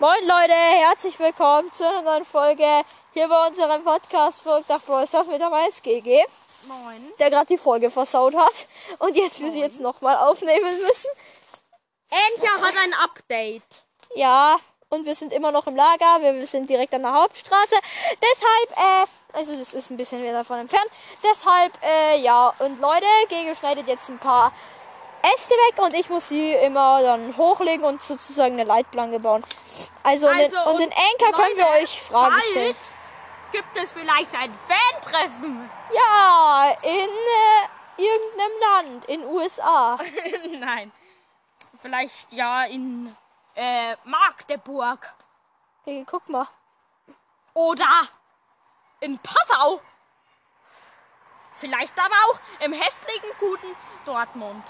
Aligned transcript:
Moin 0.00 0.26
Leute, 0.26 0.54
herzlich 0.54 1.18
willkommen 1.18 1.70
zu 1.74 1.86
einer 1.86 2.00
neuen 2.00 2.24
Folge 2.24 2.86
hier 3.12 3.28
bei 3.28 3.46
unserem 3.46 3.84
Podcast 3.84 4.40
Folgt 4.40 4.70
nach 4.70 4.80
Brawl 4.80 5.06
Stars 5.06 5.26
mit 5.26 5.42
der 5.42 5.50
GG, 5.82 6.24
Moin. 6.66 7.12
der 7.18 7.28
gerade 7.28 7.44
die 7.44 7.58
Folge 7.58 7.90
versaut 7.90 8.34
hat 8.34 8.66
und 8.98 9.14
jetzt 9.14 9.38
wir 9.42 9.52
sie 9.52 9.60
jetzt 9.60 9.78
nochmal 9.78 10.16
aufnehmen 10.16 10.74
müssen. 10.80 11.10
Enja 12.08 12.50
hat 12.62 12.74
ein 12.82 12.94
Update. 12.94 13.82
Ja, 14.14 14.58
und 14.88 15.04
wir 15.04 15.14
sind 15.14 15.34
immer 15.34 15.52
noch 15.52 15.66
im 15.66 15.76
Lager, 15.76 16.22
wir 16.22 16.46
sind 16.46 16.70
direkt 16.70 16.94
an 16.94 17.02
der 17.02 17.12
Hauptstraße. 17.12 17.76
Deshalb, 18.22 18.70
äh, 18.78 19.36
also 19.36 19.54
das 19.54 19.74
ist 19.74 19.90
ein 19.90 19.98
bisschen 19.98 20.22
wieder 20.22 20.32
davon 20.32 20.60
entfernt. 20.60 20.90
Deshalb, 21.22 21.74
äh, 21.82 22.18
ja, 22.20 22.54
und 22.60 22.80
Leute, 22.80 23.04
Gege 23.28 23.54
schneidet 23.54 23.86
jetzt 23.86 24.08
ein 24.08 24.18
paar 24.18 24.50
Äste 25.22 25.50
weg 25.50 25.78
und 25.78 25.94
ich 25.94 26.08
muss 26.08 26.28
sie 26.28 26.52
immer 26.52 27.02
dann 27.02 27.36
hochlegen 27.36 27.84
und 27.84 28.02
sozusagen 28.02 28.54
eine 28.54 28.64
Leitplanke 28.64 29.20
bauen. 29.20 29.44
Also, 30.02 30.28
Also, 30.28 30.42
und, 30.42 30.50
den, 30.52 30.58
und 30.58 30.74
und 30.74 30.80
den 30.80 30.92
Anker 30.92 31.36
können 31.36 31.56
wir 31.56 31.68
euch 31.68 32.00
Fragen 32.00 32.30
bald 32.30 32.44
stellen. 32.44 32.76
Gibt 33.52 33.76
es 33.76 33.90
vielleicht 33.90 34.34
ein 34.34 34.54
Fan-Treffen? 34.68 35.70
Ja, 35.92 36.76
in 36.82 37.08
äh, 37.08 38.02
irgendeinem 38.02 38.60
Land, 38.60 39.04
in 39.06 39.24
USA. 39.24 39.98
Nein. 40.58 40.92
Vielleicht 41.80 42.32
ja 42.32 42.64
in 42.64 43.14
äh, 43.56 43.96
Magdeburg. 44.04 45.12
Hey, 45.84 46.04
guck 46.08 46.28
mal. 46.28 46.46
Oder 47.54 48.08
in 49.00 49.18
Passau. 49.18 49.80
Vielleicht 51.56 51.98
aber 51.98 52.14
auch 52.14 52.64
im 52.64 52.72
hässlichen, 52.72 53.30
guten 53.38 53.76
Dortmund. 54.04 54.64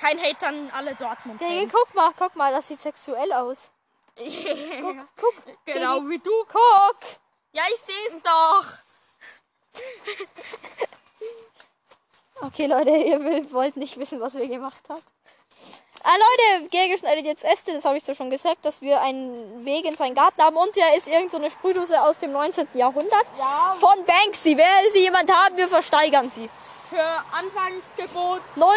Kein 0.00 0.18
Hate 0.20 0.46
an 0.46 0.70
alle 0.74 0.90
Hey, 0.90 0.96
Dortmund-Fans. 0.98 1.72
guck 1.72 1.94
mal, 1.94 2.12
guck 2.18 2.36
mal, 2.36 2.52
das 2.52 2.68
sieht 2.68 2.80
sexuell 2.80 3.32
aus. 3.32 3.70
Guck, 4.18 5.34
genau 5.64 6.00
wie 6.08 6.18
du. 6.18 6.30
guck. 6.50 6.96
Ja, 7.52 7.62
ich 7.72 7.80
sehe 7.82 8.06
es 8.08 8.22
doch. 8.22 8.64
Okay, 12.40 12.66
Leute, 12.66 12.90
ihr 12.90 13.18
will- 13.24 13.52
wollt 13.52 13.76
nicht 13.76 13.98
wissen, 13.98 14.20
was 14.20 14.34
wir 14.34 14.46
gemacht 14.46 14.82
haben. 14.88 15.02
Ah, 16.04 16.12
Leute, 16.14 16.68
Gege 16.68 16.96
schneidet 16.96 17.24
jetzt 17.26 17.42
Äste, 17.44 17.72
das 17.72 17.84
habe 17.84 17.96
ich 17.96 18.04
so 18.04 18.14
schon 18.14 18.30
gesagt, 18.30 18.64
dass 18.64 18.80
wir 18.80 19.00
einen 19.00 19.64
Weg 19.64 19.84
in 19.84 19.96
seinen 19.96 20.14
Garten 20.14 20.40
haben. 20.40 20.56
Und 20.56 20.76
ja 20.76 20.86
ist 20.96 21.08
irgend 21.08 21.32
so 21.32 21.36
eine 21.38 21.50
Sprühdose 21.50 22.00
aus 22.00 22.18
dem 22.18 22.30
19. 22.30 22.68
Jahrhundert. 22.74 23.26
Ja, 23.36 23.76
Von 23.80 24.04
Banksy. 24.04 24.56
Wer 24.56 24.88
sie 24.92 25.00
jemand 25.00 25.32
haben, 25.32 25.56
wir 25.56 25.66
versteigern 25.66 26.30
sie. 26.30 26.48
Für 26.88 27.04
Anfangsgebot 27.32 28.40
Null. 28.56 28.74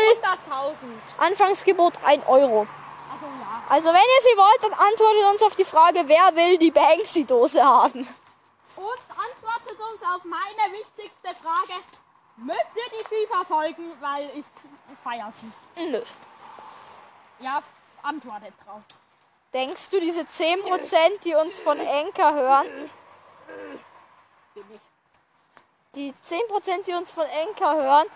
100.000. 0.50 0.76
Anfangsgebot 1.17 1.94
1 2.04 2.28
Euro. 2.28 2.68
Also 3.12 3.26
ja. 3.26 3.64
Also 3.70 3.90
wenn 3.90 3.95
ihr 3.95 4.22
sie 4.22 4.38
wollt, 4.38 4.64
dann 4.64 4.73
antwortet 4.73 5.26
uns 5.31 5.44
auf 5.44 5.56
die 5.56 5.66
Frage, 5.66 6.03
wer 6.08 6.36
will 6.36 6.58
die 6.58 6.72
Banksy-Dose 6.72 7.64
haben. 7.64 8.08
Und 8.76 9.02
antwortet 9.09 9.80
uns 9.80 10.02
auf 10.03 10.23
meine 10.23 10.73
wichtigste 10.73 11.36
Frage. 11.42 11.80
Mögt 12.38 12.76
ihr 12.76 13.00
die 13.00 13.03
FIFA 13.03 13.45
folgen? 13.45 13.92
Weil 14.00 14.30
ich 14.36 14.46
feier 15.03 15.31
sie. 15.42 15.86
Nö. 15.90 16.02
Ja, 17.40 17.62
antwortet 18.02 18.53
drauf. 18.66 18.81
Denkst 19.53 19.90
du, 19.90 20.00
diese 20.00 20.22
10%, 20.22 21.20
die 21.23 21.36
uns 21.36 21.59
von 21.59 21.80
Enker 21.80 22.34
hören, 22.34 22.90
Bin 24.53 24.66
ich. 24.73 24.91
Die 25.95 26.14
10%, 26.28 26.86
die 26.86 26.94
uns 26.94 27.11
von 27.11 27.25
Enker 27.25 27.75
hören, 27.75 28.08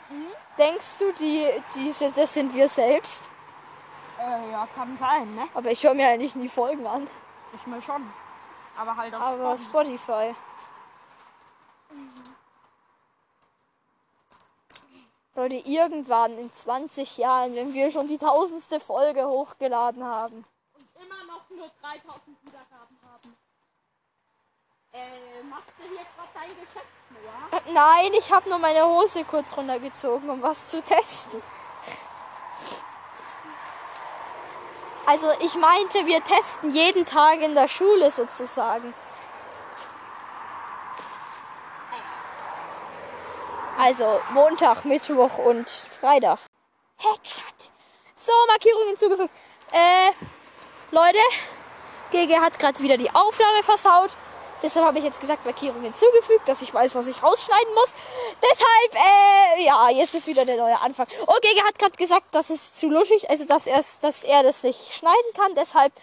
denkst 0.57 0.97
du, 0.99 1.11
die, 1.13 1.49
diese, 1.75 2.11
das 2.11 2.33
sind 2.33 2.53
wir 2.53 2.67
selbst? 2.67 3.23
Äh, 4.19 4.51
ja, 4.51 4.67
kann 4.73 4.97
sein, 4.97 5.35
ne? 5.35 5.47
Aber 5.53 5.71
ich 5.71 5.83
höre 5.83 5.93
mir 5.93 6.07
eigentlich 6.07 6.35
nie 6.35 6.47
Folgen 6.47 6.87
an. 6.87 7.07
Ich 7.53 7.67
mal 7.67 7.81
schon. 7.81 8.11
Aber 8.77 8.95
halt 8.95 9.13
auf 9.13 9.21
Aber 9.21 9.57
Spotify. 9.57 10.33
Spotify. 10.33 10.35
Leute, 15.35 15.55
irgendwann 15.55 16.37
in 16.37 16.53
20 16.53 17.17
Jahren, 17.17 17.55
wenn 17.55 17.73
wir 17.73 17.91
schon 17.91 18.07
die 18.07 18.17
tausendste 18.17 18.79
Folge 18.79 19.27
hochgeladen 19.27 20.01
haben. 20.03 20.45
Und 20.75 21.03
immer 21.03 21.25
noch 21.25 21.49
nur 21.49 21.69
3000 21.81 22.41
Wiedergaben 22.41 22.97
haben. 23.03 23.34
Äh, 24.95 25.43
machst 25.49 25.73
du 25.77 25.83
hier 25.89 26.05
gerade 26.15 26.29
dein 26.33 26.47
Geschäft, 26.47 26.85
Noah? 27.09 27.57
Äh, 27.57 27.73
Nein, 27.73 28.13
ich 28.17 28.31
habe 28.31 28.47
nur 28.47 28.59
meine 28.59 28.85
Hose 28.85 29.25
kurz 29.25 29.57
runtergezogen, 29.57 30.29
um 30.29 30.41
was 30.41 30.69
zu 30.69 30.81
testen. 30.81 31.41
Also 35.05 35.31
ich 35.41 35.53
meinte, 35.55 36.05
wir 36.05 36.23
testen 36.23 36.71
jeden 36.71 37.05
Tag 37.05 37.41
in 37.41 37.55
der 37.55 37.67
Schule 37.67 38.09
sozusagen. 38.09 38.93
Also 43.77 44.21
Montag, 44.29 44.85
Mittwoch 44.85 45.37
und 45.39 45.69
Freitag. 45.69 46.39
Headshot. 46.99 47.71
So, 48.13 48.31
Markierung 48.47 48.87
hinzugefügt. 48.87 49.29
Äh, 49.73 50.11
Leute, 50.91 51.19
GG 52.11 52.39
hat 52.39 52.57
gerade 52.57 52.79
wieder 52.79 52.95
die 52.95 53.13
Aufnahme 53.13 53.61
versaut. 53.61 54.15
Deshalb 54.61 54.85
habe 54.85 54.97
ich 54.97 55.03
jetzt 55.03 55.19
gesagt, 55.19 55.45
Markierung 55.45 55.81
hinzugefügt, 55.81 56.47
dass 56.47 56.61
ich 56.61 56.73
weiß, 56.73 56.95
was 56.95 57.07
ich 57.07 57.21
rausschneiden 57.21 57.73
muss. 57.73 57.93
Deshalb, 58.41 58.95
äh, 58.95 59.63
ja, 59.63 59.89
jetzt 59.89 60.15
ist 60.15 60.27
wieder 60.27 60.45
der 60.45 60.57
neue 60.57 60.79
Anfang. 60.79 61.07
Oh, 61.27 61.35
GG 61.41 61.61
hat 61.63 61.77
gerade 61.77 61.97
gesagt, 61.97 62.33
dass 62.33 62.49
es 62.49 62.73
zu 62.73 62.87
luschig, 62.89 63.29
also 63.29 63.45
dass 63.45 63.67
er, 63.67 63.83
dass 64.01 64.23
er 64.23 64.43
das 64.43 64.63
nicht 64.63 64.93
schneiden 64.93 65.33
kann. 65.35 65.53
Deshalb, 65.55 65.93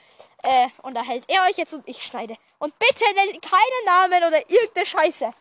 äh, 0.43 0.69
unterhält 0.83 1.25
er 1.29 1.45
euch 1.45 1.57
jetzt 1.57 1.73
und 1.73 1.87
ich 1.89 2.03
schneide. 2.03 2.37
Und 2.59 2.79
bitte 2.79 3.05
nennt 3.15 3.43
keinen 3.43 3.85
Namen 3.87 4.25
oder 4.25 4.39
irgendeine 4.51 4.87
Scheiße. 4.87 5.33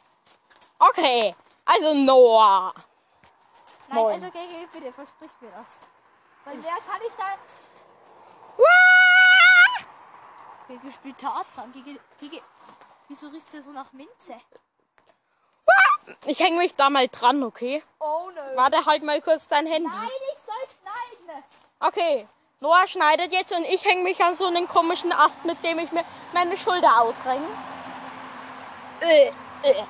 Okay, 0.79 1.35
also 1.65 1.93
Noah. 1.93 2.73
Nein, 3.87 3.97
Moin. 3.97 4.13
also 4.13 4.27
GG, 4.27 4.67
bitte, 4.71 4.93
versprich 4.93 5.31
mir 5.41 5.51
das. 5.51 5.77
Weil 6.45 6.63
wer 6.63 6.71
kann 6.71 7.01
ich 7.05 7.13
dann... 7.17 7.39
GG 10.67 10.91
spielt 10.91 11.17
Tarzan. 11.17 11.71
GG, 11.73 11.99
GG, 12.19 12.41
wieso 13.11 13.27
riecht's 13.27 13.51
hier 13.51 13.61
so 13.61 13.71
nach 13.71 13.91
Minze? 13.91 14.35
Ich 16.25 16.39
hänge 16.39 16.57
mich 16.57 16.75
da 16.75 16.89
mal 16.89 17.07
dran, 17.09 17.43
okay? 17.43 17.83
Oh, 17.99 18.29
nö. 18.33 18.55
Warte 18.55 18.85
halt 18.85 19.03
mal 19.03 19.21
kurz 19.21 19.47
dein 19.47 19.67
Handy. 19.67 19.89
Nein, 19.89 20.09
ich 20.33 20.39
soll 20.45 20.65
schneiden. 20.79 21.43
Okay, 21.79 22.27
Noah 22.61 22.87
schneidet 22.87 23.33
jetzt 23.33 23.51
und 23.53 23.65
ich 23.65 23.83
hänge 23.83 24.03
mich 24.03 24.23
an 24.23 24.35
so 24.35 24.45
einen 24.47 24.67
komischen 24.67 25.11
Ast, 25.11 25.43
mit 25.45 25.63
dem 25.63 25.79
ich 25.79 25.91
mir 25.91 26.05
meine 26.33 26.55
Schulter 26.57 27.01
ausrenke. 27.01 27.47
Äh, 29.01 29.27
äh. 29.27 29.31
Äh, 29.63 29.73
äh, 29.73 29.73
äh, 29.73 29.83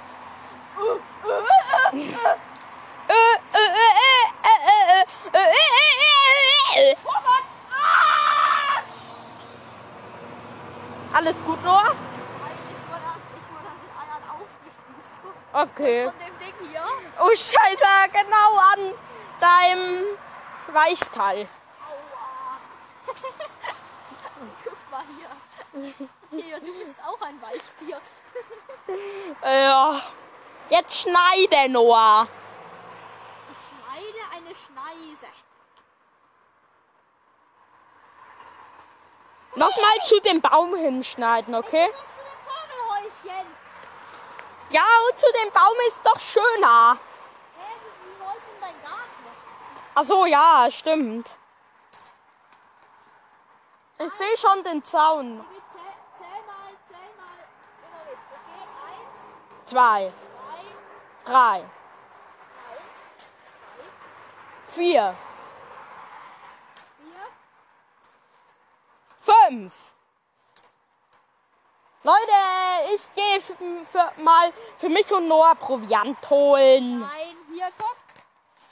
äh, 3.08 3.14
äh, 3.14 3.68
äh, 4.74 5.06
äh, 5.34 5.48
äh, 6.78 6.92
äh. 6.92 6.96
Oh 7.04 7.10
Gott! 7.12 7.46
Ah! 7.72 8.82
Alles 11.14 11.44
gut, 11.44 11.64
Noah? 11.64 11.84
Nein, 11.84 11.96
ich 12.70 12.82
wurde, 12.90 13.10
ich 13.36 13.48
wurde 13.52 13.70
mit 13.82 13.92
Eiern 14.00 14.24
aufgespießt. 14.32 15.16
Okay. 15.54 16.06
Von 16.06 16.20
dem 16.20 16.38
Ding 16.40 16.54
hier. 16.70 16.84
Oh 17.20 17.30
Scheiße, 17.30 18.10
genau 18.12 18.58
an 18.74 18.94
deinem 19.40 20.18
Weichteil. 20.68 21.48
Guck 24.64 24.92
mal 24.92 25.04
hier. 25.18 26.40
Hier, 26.40 26.60
du 26.60 26.74
bist 26.80 26.98
auch 27.06 27.22
ein 27.22 27.42
Weichtier. 27.42 28.02
Ja. 29.44 30.02
Jetzt 30.70 31.02
schneide, 31.02 31.70
Noah. 31.70 32.28
Ich 33.52 33.58
schneide 33.68 34.20
eine 34.34 34.56
Schneise. 34.56 35.28
Lass 39.56 39.76
mal 39.78 40.06
zu 40.06 40.20
dem 40.22 40.42
Baum 40.42 40.76
hinschneiden, 40.76 41.56
okay? 41.56 41.88
Suchst 41.88 42.06
du 42.18 42.24
ein 42.24 43.10
Vogelhäuschen? 43.12 43.48
Ja, 44.72 44.86
und 45.10 45.20
zu 45.20 45.26
dem 45.34 45.52
Baum 45.52 45.76
ist 45.90 46.00
doch 46.04 46.20
schöner. 46.20 46.98
Hä, 47.58 47.74
wie, 47.82 48.24
wollt 48.24 48.36
denn 48.36 48.62
dein 48.62 48.82
Garten? 48.82 49.26
Ach 49.96 50.04
so, 50.04 50.26
ja, 50.26 50.68
stimmt. 50.72 51.30
Ich 54.00 54.14
sehe 54.14 54.38
schon 54.38 54.64
den 54.64 54.84
Zaun. 54.84 55.46
Zwei, 59.66 60.12
drei, 61.26 61.66
vier, 64.68 65.16
vier. 65.16 65.16
fünf. 69.50 69.92
Leute, 72.04 72.96
ich 72.96 73.02
gehe 73.14 73.40
für, 73.92 74.22
mal 74.22 74.52
für 74.80 74.90
mich 74.90 75.12
und 75.12 75.28
Noah 75.28 75.54
Proviant 75.54 76.18
holen. 76.32 77.02
Nein, 77.02 77.38
hier, 77.54 77.68
guck. 77.78 77.96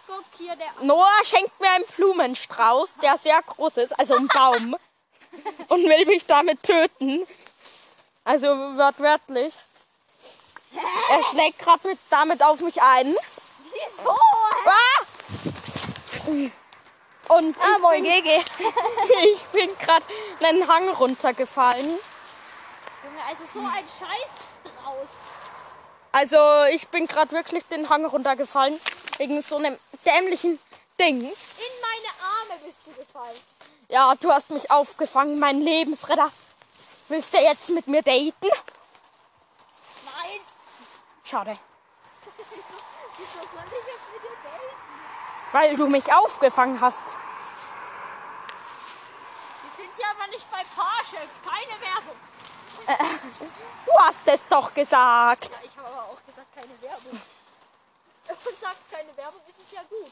Guck 0.07 0.25
hier, 0.37 0.55
der. 0.55 0.67
Noah 0.81 1.23
schenkt 1.23 1.59
mir 1.59 1.69
einen 1.69 1.85
Blumenstrauß, 1.95 2.95
der 3.03 3.19
sehr 3.19 3.39
groß 3.43 3.77
ist, 3.77 3.99
also 3.99 4.15
ein 4.15 4.27
Baum. 4.27 4.75
und 5.67 5.83
will 5.83 6.05
mich 6.07 6.25
damit 6.25 6.63
töten. 6.63 7.27
Also 8.23 8.47
wortwörtlich. 8.47 9.53
Er 11.09 11.23
schlägt 11.25 11.59
gerade 11.59 11.87
mit, 11.87 11.99
damit 12.09 12.41
auf 12.43 12.59
mich 12.61 12.81
ein. 12.81 13.15
Wieso? 13.71 14.15
Ah! 14.65 15.05
Und 17.27 17.55
Ah, 17.59 17.75
ich 17.75 17.81
moin, 17.81 18.03
bin, 18.03 18.23
ich 19.23 19.41
bin 19.51 19.69
gerade 19.77 20.05
einen 20.43 20.67
Hang 20.67 20.89
runtergefallen. 20.89 21.99
Also 23.27 23.43
so 23.53 23.59
ein 23.59 23.85
Scheiß 23.99 24.73
draus. 24.83 25.07
Also 26.11 26.63
ich 26.73 26.87
bin 26.87 27.07
gerade 27.07 27.31
wirklich 27.31 27.63
den 27.65 27.89
Hang 27.89 28.05
runtergefallen. 28.05 28.79
Wegen 29.17 29.41
so 29.41 29.57
einem 29.57 29.77
dämlichen 30.05 30.59
Ding. 30.99 31.21
In 31.21 31.27
meine 31.27 32.11
Arme 32.23 32.59
bist 32.65 32.87
du 32.87 32.91
gefallen. 32.91 33.37
Ja, 33.89 34.13
du 34.15 34.31
hast 34.31 34.49
mich 34.49 34.71
aufgefangen, 34.71 35.39
mein 35.39 35.59
Lebensretter. 35.61 36.31
Willst 37.09 37.33
du 37.33 37.39
jetzt 37.39 37.69
mit 37.69 37.87
mir 37.87 38.01
daten? 38.01 38.33
Nein. 40.05 40.39
Schade. 41.23 41.57
Wieso 43.17 43.39
soll 43.51 43.63
ich 43.65 43.87
jetzt 43.87 44.13
mit 44.13 44.23
dir 44.23 44.37
daten? 44.43 44.75
Weil 45.51 45.75
du 45.75 45.87
mich 45.87 46.13
aufgefangen 46.13 46.79
hast. 46.79 47.05
Wir 49.63 49.85
sind 49.85 49.97
ja 49.97 50.11
aber 50.11 50.27
nicht 50.27 50.49
bei 50.51 50.63
Parship. 50.75 51.29
Keine 51.43 51.81
Werbung. 51.81 52.15
Du 53.85 54.05
hast 54.05 54.27
es 54.27 54.47
doch 54.47 54.73
gesagt. 54.73 55.49
Ja, 55.51 55.59
ich 55.63 55.77
habe 55.77 55.87
aber 55.87 56.03
auch 56.11 56.25
gesagt, 56.25 56.47
keine 56.53 56.81
Werbung. 56.81 57.11
Und 58.29 58.59
sagt 58.61 58.91
keine 58.91 59.17
Werbung, 59.17 59.41
ist 59.47 59.65
es 59.65 59.71
ja 59.71 59.81
gut. 59.89 60.11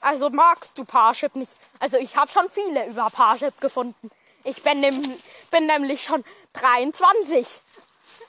Also 0.00 0.30
magst 0.30 0.76
du 0.78 0.84
Parship 0.84 1.34
nicht. 1.34 1.52
Also 1.80 1.96
ich 1.96 2.16
habe 2.16 2.30
schon 2.30 2.48
viele 2.48 2.86
über 2.86 3.10
Parship 3.10 3.60
gefunden. 3.60 4.10
Ich 4.44 4.62
bin, 4.62 4.80
nem, 4.80 5.02
bin 5.50 5.66
nämlich 5.66 6.04
schon 6.04 6.24
23 6.52 7.60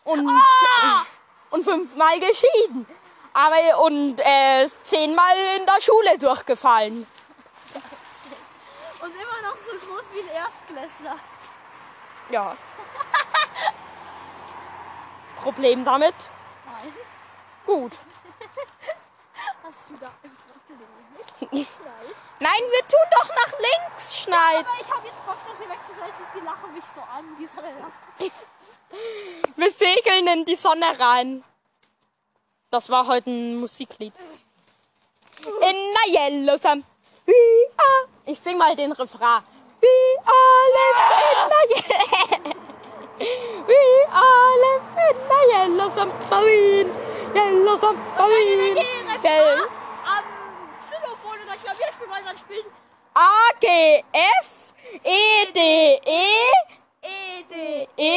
und, 0.05 0.27
und 1.51 1.63
fünfmal 1.63 2.19
geschieden. 2.19 2.87
Aber 3.33 3.83
und 3.83 4.19
äh, 4.19 4.67
zehnmal 4.85 5.37
in 5.57 5.65
der 5.65 5.79
Schule 5.79 6.17
durchgefallen. 6.17 7.05
Und 8.99 9.13
immer 9.13 9.41
noch 9.47 9.57
so 9.57 9.73
groß 9.77 10.05
wie 10.11 10.21
ein 10.21 10.27
Erstklässler. 10.29 11.17
Ja. 12.29 12.57
Problem 15.37 15.85
damit? 15.85 16.15
Nein. 16.65 16.93
Gut. 17.65 17.93
Hast 19.63 19.89
du 19.89 19.97
da 19.97 20.07
ein 20.23 20.37
Trottel 20.45 20.77
mit? 21.17 21.51
Nein. 21.51 21.67
Nein, 22.39 22.61
wir 22.71 22.87
tun 22.87 23.07
doch 23.11 23.29
nach 23.29 23.53
links 23.59 24.17
schneiden. 24.23 24.65
Aber 24.67 24.81
ich 24.81 24.93
habe 24.93 25.07
jetzt 25.07 25.25
Bock, 25.25 25.37
das 25.47 25.57
hier 25.57 25.69
wegzugleiten. 25.69 26.25
Die 26.35 26.39
lachen 26.45 26.73
mich 26.73 26.85
so 26.85 27.01
an, 27.01 27.25
die 27.39 27.47
Sonne 27.47 27.73
lacht. 27.79 28.31
Wir 29.55 29.71
segeln 29.71 30.27
in 30.27 30.45
die 30.45 30.55
Sonne 30.55 30.99
rein. 30.99 31.43
Das 32.69 32.89
war 32.89 33.07
heute 33.07 33.29
ein 33.29 33.57
Musiklied. 33.57 34.13
In. 35.39 35.75
We 37.25 37.33
are. 37.77 38.07
Ich 38.25 38.39
sing 38.39 38.57
mal 38.57 38.75
den 38.75 38.91
Refrain. 38.91 39.43
We 39.87 39.95
all 40.35 40.65
live 40.77 41.01
in 41.23 41.39
yellow. 41.73 42.55
We 43.69 43.81
all 44.21 44.53
live 44.65 44.87
in 45.05 45.15
a 45.31 45.41
yellow 45.53 45.89
submarine. 45.89 46.91
Yellow 47.33 47.77
submarine. 47.77 48.75
Yellow. 49.23 49.67
Am 50.05 50.25
Xylophon 50.87 51.37
oder 51.43 51.55
Klavierspiel 51.63 52.07
mal 52.07 52.21
dann 52.25 52.37
spielen. 52.37 52.65
A 53.13 53.17
G 53.61 54.03
F 54.11 54.73
E 55.03 55.51
D 55.53 55.59
E 56.05 56.25
E, 57.03 57.43
D, 57.49 57.87
E 57.95 58.13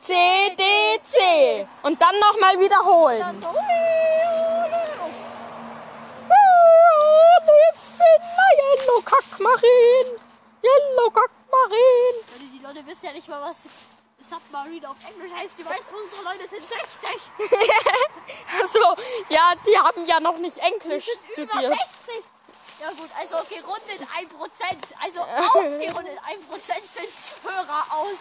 C 0.00 0.10
D 0.56 0.62
C 1.04 1.66
und 1.82 2.00
dann 2.00 2.18
nochmal 2.18 2.58
wiederholen. 2.58 3.20
dann 3.20 3.42
so. 3.42 3.48
Yellow 8.56 9.00
Kackmarin. 9.02 10.23
Yellow 10.64 11.10
Kackmarin. 11.10 12.16
Leute, 12.32 12.46
die 12.52 12.58
Leute 12.62 12.86
wissen 12.86 13.04
ja 13.06 13.12
nicht 13.12 13.28
mal, 13.28 13.42
was 13.42 13.68
Submarine 14.18 14.88
auf 14.88 14.96
Englisch 15.08 15.32
heißt. 15.32 15.52
Die 15.58 15.64
meisten 15.64 15.94
unserer 15.94 16.32
Leute 16.32 16.48
sind 16.48 16.62
60. 16.62 16.74
Also, 18.60 19.02
ja, 19.28 19.52
die 19.66 19.78
haben 19.78 20.06
ja 20.06 20.20
noch 20.20 20.38
nicht 20.38 20.56
Englisch 20.58 21.04
Die 21.04 21.18
sind 21.18 21.38
über 21.38 21.52
studiert. 21.52 21.78
60. 22.06 22.24
Ja 22.80 22.88
gut, 22.90 23.10
also 23.18 23.36
gerundet 23.48 24.00
1%. 24.00 24.34
Also 25.02 25.20
aufgerundet 25.20 26.18
1% 26.18 26.26
sind 26.92 27.12
Hörer 27.42 27.84
aus 27.90 28.18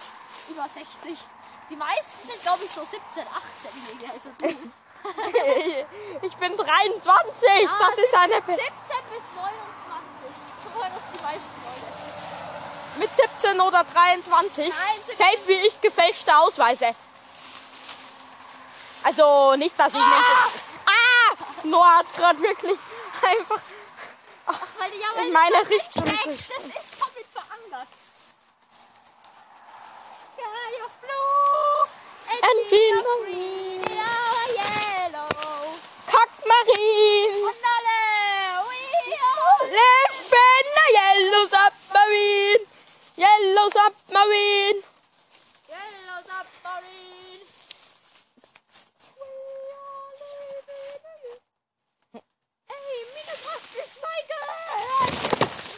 über 0.49 0.67
60. 0.67 1.17
Die 1.69 1.75
meisten 1.75 2.27
sind, 2.27 2.41
glaube 2.41 2.63
ich, 2.65 2.71
so 2.71 2.81
17, 2.81 2.99
18-Jährige. 3.23 4.13
Also. 4.13 4.29
Ich 6.21 6.33
bin 6.37 6.55
23. 6.55 6.63
Das 6.63 7.97
ist 7.97 8.13
eine. 8.15 8.35
17 8.35 8.47
bis 8.47 9.25
29. 9.35 9.51
So 10.63 10.79
hören 10.79 10.91
uns 10.93 11.03
die 11.11 11.21
meisten 11.21 11.55
Leute. 11.65 11.92
Mit 12.97 13.09
17 13.15 13.59
oder 13.59 13.83
23. 13.83 14.69
Nein, 14.69 14.75
17. 15.05 15.15
Safe 15.15 15.47
wie 15.47 15.67
ich 15.67 15.81
gefälschte 15.81 16.35
Ausweise. 16.37 16.95
Also 19.03 19.55
nicht, 19.55 19.77
dass 19.77 19.93
ich 19.93 19.99
nicht. 19.99 20.07
Ah! 20.85 21.35
Noah 21.63 21.97
hat 21.97 22.13
gerade 22.15 22.39
wirklich 22.41 22.77
einfach 23.21 23.59
Ach, 24.45 24.59
die 24.93 24.99
ja 24.99 25.07
weil 25.15 25.27
in 25.27 25.33
meine 25.33 25.69
Richtung 25.69 26.03
gestellt. 26.03 26.25
Das 26.25 26.39
ist 26.39 26.95
damit 26.99 27.27
verankert. 27.31 27.87
Sky 30.33 30.81
of 30.85 30.91
blue 31.01 31.87
and, 32.29 32.43
And 32.43 32.57
green 32.69 32.97
green, 33.03 33.81
our 33.97 34.45
yellow. 34.59 35.29
Kackmarin. 36.07 37.31
Und 37.43 37.63
alle, 37.73 37.99
we 38.67 38.81
all 39.23 39.67
Live 39.69 40.33
in 40.33 40.67
a 40.83 40.87
yellow 40.97 41.45
submarine. 41.47 42.63
Yellow 43.15 43.69
submarine. 43.69 44.79
yellow 45.69 46.19
submarine. 46.27 47.43
We 49.15 49.29
all 49.79 50.11
live 50.19 50.69
in 50.69 51.03
a 51.03 52.21
Hey, 52.67 52.93
Minecraft 53.13 53.73
ist 53.83 53.95
my 54.01 54.19
girl! 54.31 55.07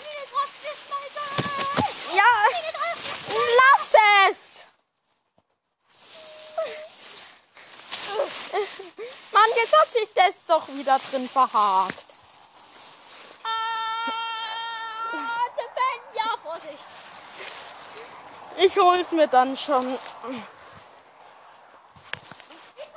Minecraft 0.03 0.59
ist 0.71 0.85
my 0.89 1.05
girl! 1.15 2.15
Ja, 2.15 2.31
Minecraft 2.51 3.05
ist 3.05 3.25
lass 3.59 3.89
es. 4.29 4.39
Mann, 9.31 9.49
jetzt 9.55 9.77
hat 9.77 9.91
sich 9.91 10.07
das 10.83 11.01
doch 11.01 11.09
wieder 11.09 11.11
drin 11.11 11.29
verhakt. 11.29 12.05
Atemen! 15.13 15.99
Ja, 16.15 16.37
Vorsicht! 16.41 16.79
Ich 18.57 18.77
hol's 18.77 19.11
mir 19.11 19.27
dann 19.27 19.57
schon. 19.57 19.93
ist 19.93 20.01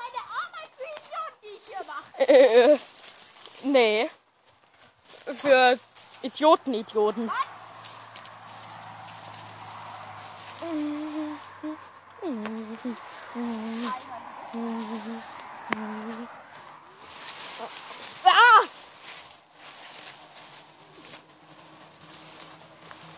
eine 0.07 0.23
Arbeit 0.39 0.71
für 0.77 0.85
Idioten, 0.97 1.39
die 1.43 1.49
ich 1.49 1.63
hier 1.67 1.85
mache. 1.85 2.09
Äh, 2.19 2.79
nee. 3.65 4.11
Für 5.41 5.79
Idioten, 6.23 6.75
Idioten. 6.75 7.31
Ah! 7.31 7.59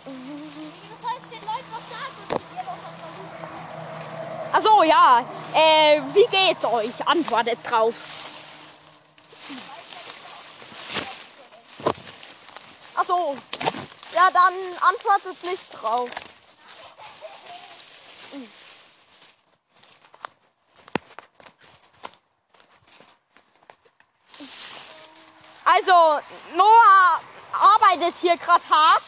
Das 0.04 1.10
heißt, 1.10 1.30
den 1.30 1.40
Leuten 1.42 1.70
was 1.72 1.84
sagen 1.90 2.16
und 2.30 2.40
ihr 2.56 2.64
was 2.66 2.80
versuchen. 2.98 3.40
Ach 4.52 4.60
so, 4.60 4.82
ja. 4.82 5.24
Äh, 5.54 6.00
wie 6.14 6.26
geht's 6.26 6.64
euch? 6.64 7.06
Antwortet 7.06 7.58
drauf. 7.68 7.94
Ach 12.96 13.04
so. 13.04 13.36
Ja, 14.14 14.30
dann 14.30 14.54
antwortet 14.80 15.42
nicht 15.44 15.82
drauf. 15.82 16.08
Also, 25.64 26.20
Noah 26.56 27.20
arbeitet 27.52 28.14
hier 28.20 28.36
gerade 28.36 28.68
hart 28.68 29.02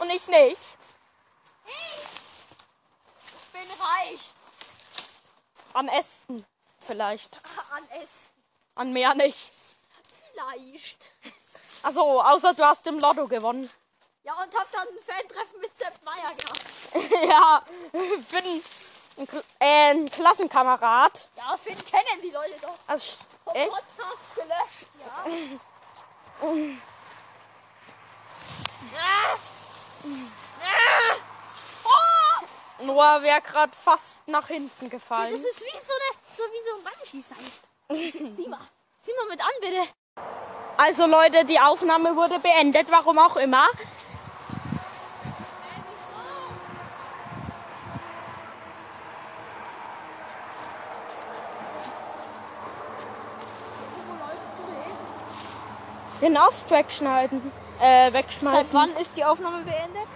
und 0.00 0.10
ich 0.10 0.26
nicht. 0.26 0.60
Ich 3.26 3.52
bin 3.52 3.68
reich 3.80 4.20
An 5.74 5.88
Ästen 5.88 6.44
vielleicht. 6.80 7.36
an 7.70 7.88
Essen. 7.90 8.26
An 8.74 8.92
mehr 8.92 9.14
nicht. 9.14 9.52
Vielleicht. 10.32 11.12
Also, 11.82 12.22
außer 12.22 12.52
du 12.54 12.64
hast 12.64 12.86
im 12.86 12.98
Lotto 12.98 13.26
gewonnen. 13.28 13.70
Ja, 14.22 14.34
und 14.34 14.54
hab 14.54 14.70
dann 14.70 14.86
ein 14.86 14.98
Fan-Treffen 15.06 15.60
mit 15.60 15.76
Sepp 15.78 15.94
Meier 16.04 16.34
gehabt. 16.34 16.60
ja, 17.28 17.62
Finn, 18.28 18.62
ein, 19.16 19.26
Kl- 19.26 19.42
äh, 19.58 19.90
ein 19.90 20.10
Klassenkamerad. 20.10 21.26
Ja, 21.36 21.56
Finn 21.56 21.82
kennen 21.84 22.20
die 22.22 22.30
Leute 22.30 22.54
doch. 22.60 22.76
Also, 22.86 23.16
Vom 23.44 23.54
echt? 23.56 23.70
Podcast 23.70 24.34
gelöscht, 24.34 24.86
ja. 25.00 25.24
ah! 28.98 29.38
Noah 32.82 33.22
wäre 33.22 33.40
gerade 33.42 33.72
fast 33.84 34.26
nach 34.26 34.46
hinten 34.48 34.84
Das 34.84 34.90
gefallen. 34.90 35.34
ist 35.34 35.60
wie 35.60 35.78
so, 35.86 35.92
eine, 35.92 36.36
so 36.36 36.42
wie 36.44 36.62
so 36.64 36.76
ein 36.76 36.82
Bungee-Seil. 36.84 38.32
Sieh 38.36 38.48
mal. 38.48 38.60
Sieh 39.04 39.12
mal 39.16 39.28
mit 39.28 39.40
an, 39.40 39.50
bitte. 39.60 39.82
Also 40.76 41.06
Leute, 41.06 41.44
die 41.44 41.60
Aufnahme 41.60 42.16
wurde 42.16 42.38
beendet, 42.38 42.90
warum 42.90 43.18
auch 43.18 43.36
immer. 43.36 43.66
Den 56.22 56.36
Austrack 56.36 56.90
schneiden. 56.92 57.52
Äh, 57.80 58.04
Seit 58.10 58.14
wegschmeißen. 58.14 58.78
wann 58.78 58.96
ist 58.96 59.16
die 59.16 59.24
Aufnahme 59.24 59.62
beendet? 59.62 60.06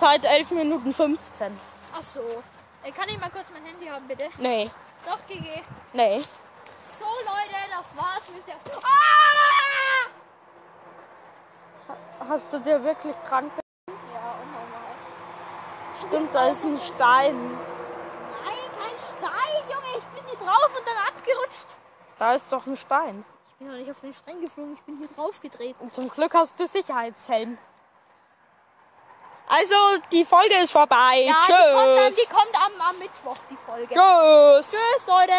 Seit 0.00 0.24
11 0.24 0.50
Minuten 0.52 0.92
15. 0.94 1.60
Ach 1.94 2.02
so. 2.02 2.20
Äh, 2.82 2.90
Kann 2.92 3.08
ich 3.08 3.18
mal 3.20 3.30
kurz 3.30 3.46
mein 3.52 3.64
Handy 3.64 3.86
haben, 3.86 4.06
bitte? 4.08 4.28
Nee, 4.38 4.70
Doch, 5.06 5.18
GG. 5.28 5.62
nee. 5.92 6.20
So, 6.98 7.04
Leute, 7.04 7.56
das 7.70 7.96
war's 7.96 8.28
mit 8.34 8.46
der... 8.46 8.54
Ah! 8.82 10.08
Hast 12.28 12.52
du 12.52 12.58
dir 12.60 12.82
wirklich 12.82 13.14
krank? 13.28 13.52
Ja, 13.88 14.34
unnormal. 14.42 14.94
Stimmt, 16.06 16.34
da 16.34 16.48
ist 16.48 16.64
ein 16.64 16.78
Stein. 16.78 17.36
Nein, 18.44 18.70
kein 18.78 18.96
Stein, 19.18 19.62
Junge. 19.68 19.98
Ich 19.98 20.04
bin 20.04 20.24
hier 20.30 20.38
drauf 20.46 20.70
und 20.76 20.86
dann 20.86 20.96
abgerutscht. 21.08 21.76
Da 22.18 22.34
ist 22.34 22.50
doch 22.52 22.66
ein 22.66 22.76
Stein. 22.76 23.24
Ich 23.62 23.64
bin 23.64 23.76
noch 23.76 23.78
nicht 23.78 23.90
auf 23.92 24.00
den 24.00 24.12
Stein 24.12 24.40
geflogen. 24.40 24.74
Ich 24.74 24.80
bin 24.80 24.98
hier 24.98 25.06
drauf 25.14 25.40
getreten. 25.40 25.76
Und 25.78 25.94
zum 25.94 26.08
Glück 26.08 26.34
hast 26.34 26.58
du 26.58 26.66
Sicherheitshelm. 26.66 27.56
Also, 29.46 29.74
die 30.10 30.24
Folge 30.24 30.56
ist 30.60 30.72
vorbei. 30.72 31.26
Ja, 31.26 31.36
die 31.46 31.52
kommt, 31.52 31.96
dann, 31.96 32.12
Tschüss. 32.12 32.24
die 32.24 32.34
kommt 32.34 32.54
am, 32.56 32.80
am 32.80 32.98
Mittwoch, 32.98 33.36
die 33.48 33.56
Folge. 33.64 33.94
Tschüss. 33.94 34.70
Tschüss, 34.72 35.06
Leute. 35.06 35.32